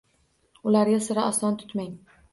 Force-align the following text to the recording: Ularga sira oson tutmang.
Ularga 0.71 1.03
sira 1.09 1.27
oson 1.33 1.61
tutmang. 1.61 1.97